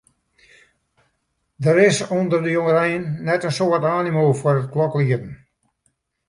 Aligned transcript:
Der 1.63 1.75
is 1.87 1.97
ûnder 2.17 2.41
de 2.45 2.51
jongerein 2.57 3.03
net 3.27 3.45
in 3.47 3.55
soad 3.57 3.83
animo 3.97 4.23
foar 4.41 4.57
it 4.61 4.71
kloklieden. 4.73 5.33